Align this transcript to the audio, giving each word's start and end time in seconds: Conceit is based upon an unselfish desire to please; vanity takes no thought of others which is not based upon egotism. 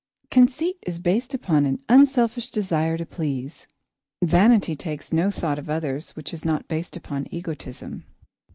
Conceit 0.31 0.77
is 0.87 0.97
based 0.97 1.35
upon 1.35 1.63
an 1.67 1.79
unselfish 1.87 2.49
desire 2.49 2.97
to 2.97 3.05
please; 3.05 3.67
vanity 4.23 4.73
takes 4.75 5.13
no 5.13 5.29
thought 5.29 5.59
of 5.59 5.69
others 5.69 6.15
which 6.15 6.33
is 6.33 6.43
not 6.43 6.67
based 6.67 6.97
upon 6.97 7.27
egotism. 7.29 8.05